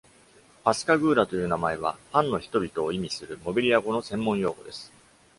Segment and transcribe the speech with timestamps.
[0.63, 4.91] 「パスカグーラ」という名前は、「パンの人々」を意味するモビリア語の専門用語です。